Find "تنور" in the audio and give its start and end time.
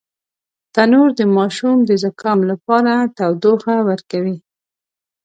0.73-1.09